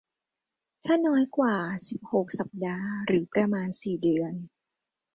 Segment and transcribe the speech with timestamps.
[0.85, 1.55] ถ้าน้อยกว่า
[1.89, 4.33] สิบหก สัปดาห์หรือประมาณ สี่ เดือน